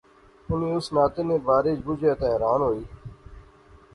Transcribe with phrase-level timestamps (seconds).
[0.49, 2.83] انی اس ناطے نے بارے چ بجیا تہ حیران ہوئی